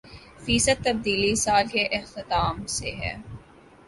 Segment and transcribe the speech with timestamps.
[0.45, 3.15] فیصد تبدیلی سال کے اختتام سے ہے